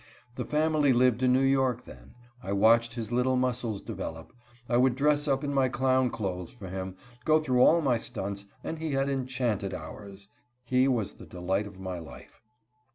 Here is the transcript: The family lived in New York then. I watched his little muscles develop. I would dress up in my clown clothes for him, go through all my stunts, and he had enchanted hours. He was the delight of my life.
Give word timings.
The 0.33 0.45
family 0.45 0.93
lived 0.93 1.21
in 1.21 1.31
New 1.31 1.43
York 1.43 1.85
then. 1.85 2.15
I 2.41 2.53
watched 2.53 2.95
his 2.95 3.11
little 3.11 3.35
muscles 3.35 3.83
develop. 3.83 4.33
I 4.67 4.75
would 4.77 4.95
dress 4.95 5.27
up 5.27 5.43
in 5.43 5.53
my 5.53 5.69
clown 5.69 6.09
clothes 6.09 6.51
for 6.51 6.69
him, 6.69 6.95
go 7.23 7.37
through 7.39 7.61
all 7.61 7.81
my 7.81 7.97
stunts, 7.97 8.47
and 8.63 8.79
he 8.79 8.93
had 8.93 9.09
enchanted 9.11 9.75
hours. 9.75 10.27
He 10.65 10.87
was 10.87 11.13
the 11.13 11.27
delight 11.27 11.67
of 11.67 11.79
my 11.79 11.99
life. 11.99 12.41